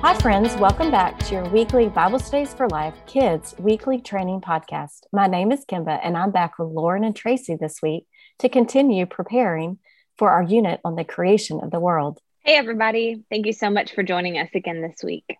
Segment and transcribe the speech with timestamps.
[0.00, 0.54] Hi, friends.
[0.58, 5.00] Welcome back to your weekly Bible Studies for Life Kids Weekly Training Podcast.
[5.12, 8.06] My name is Kimba, and I'm back with Lauren and Tracy this week
[8.38, 9.78] to continue preparing
[10.16, 12.20] for our unit on the creation of the world.
[12.44, 13.24] Hey, everybody.
[13.28, 15.36] Thank you so much for joining us again this week.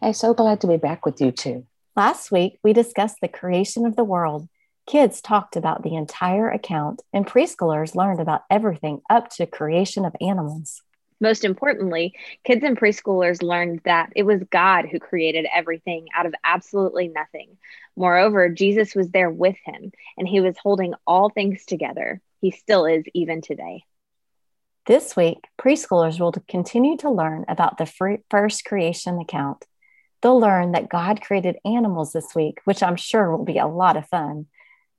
[0.00, 1.66] Hey, so glad to be back with you too.
[1.96, 4.48] Last week, we discussed the creation of the world.
[4.86, 10.14] Kids talked about the entire account, and preschoolers learned about everything up to creation of
[10.20, 10.82] animals.
[11.20, 12.14] Most importantly,
[12.44, 17.56] kids and preschoolers learned that it was God who created everything out of absolutely nothing.
[17.96, 22.20] Moreover, Jesus was there with him, and he was holding all things together.
[22.40, 23.82] He still is even today.
[24.86, 29.66] This week, preschoolers will continue to learn about the first creation account.
[30.22, 33.96] They'll learn that God created animals this week, which I'm sure will be a lot
[33.96, 34.46] of fun.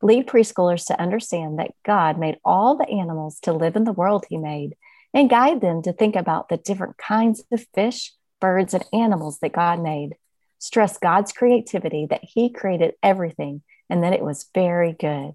[0.01, 4.25] Lead preschoolers to understand that God made all the animals to live in the world
[4.29, 4.75] He made
[5.13, 9.53] and guide them to think about the different kinds of fish, birds, and animals that
[9.53, 10.15] God made.
[10.59, 15.33] Stress God's creativity, that He created everything and that it was very good.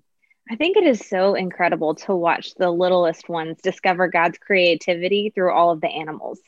[0.51, 5.53] I think it is so incredible to watch the littlest ones discover God's creativity through
[5.53, 6.39] all of the animals.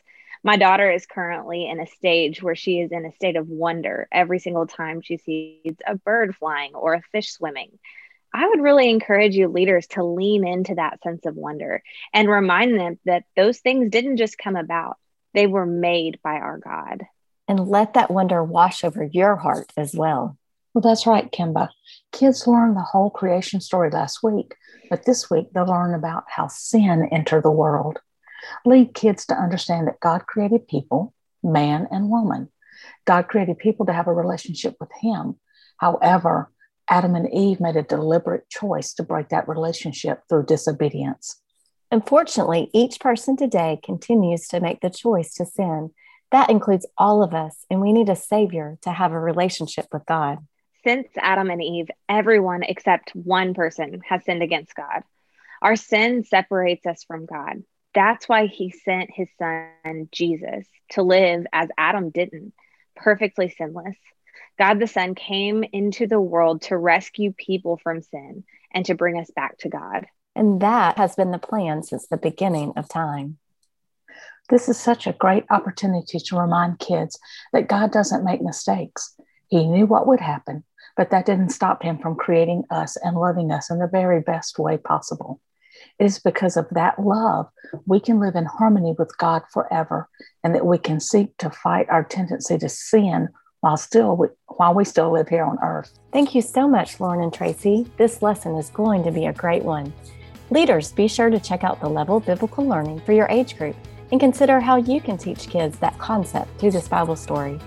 [0.44, 4.06] My daughter is currently in a stage where she is in a state of wonder
[4.12, 7.78] every single time she sees a bird flying or a fish swimming.
[8.36, 12.78] I would really encourage you leaders to lean into that sense of wonder and remind
[12.78, 14.98] them that those things didn't just come about,
[15.32, 17.04] they were made by our God.
[17.48, 20.36] And let that wonder wash over your heart as well.
[20.74, 21.70] Well, that's right, Kimba.
[22.12, 24.54] Kids learned the whole creation story last week,
[24.90, 28.00] but this week they'll learn about how sin entered the world.
[28.66, 32.50] Lead kids to understand that God created people, man and woman.
[33.06, 35.36] God created people to have a relationship with Him.
[35.78, 36.50] However,
[36.88, 41.40] Adam and Eve made a deliberate choice to break that relationship through disobedience.
[41.90, 45.90] Unfortunately, each person today continues to make the choice to sin.
[46.32, 50.04] That includes all of us, and we need a Savior to have a relationship with
[50.06, 50.38] God.
[50.84, 55.02] Since Adam and Eve, everyone except one person has sinned against God.
[55.62, 57.62] Our sin separates us from God.
[57.94, 62.52] That's why He sent His Son, Jesus, to live as Adam didn't,
[62.94, 63.96] perfectly sinless.
[64.58, 69.18] God the Son came into the world to rescue people from sin and to bring
[69.18, 70.06] us back to God.
[70.34, 73.38] And that has been the plan since the beginning of time.
[74.48, 77.18] This is such a great opportunity to remind kids
[77.52, 79.14] that God doesn't make mistakes.
[79.48, 80.64] He knew what would happen,
[80.96, 84.58] but that didn't stop him from creating us and loving us in the very best
[84.58, 85.40] way possible.
[85.98, 87.46] It is because of that love
[87.86, 90.08] we can live in harmony with God forever
[90.42, 93.28] and that we can seek to fight our tendency to sin
[93.66, 94.16] while still
[94.46, 95.98] while we still live here on earth.
[96.12, 97.84] Thank you so much, Lauren and Tracy.
[97.96, 99.92] This lesson is going to be a great one.
[100.50, 103.74] Leaders, be sure to check out the level biblical learning for your age group
[104.12, 107.58] and consider how you can teach kids that concept through this Bible story.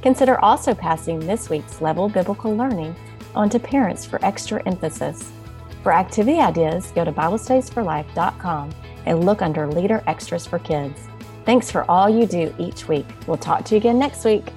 [0.00, 2.96] Consider also passing this week's level biblical learning
[3.34, 5.30] on to parents for extra emphasis.
[5.82, 8.70] For activity ideas, go to BibleStudiesForLife.com
[9.04, 10.98] and look under Leader Extras for Kids.
[11.44, 13.06] Thanks for all you do each week.
[13.26, 14.50] We'll talk to you again next week.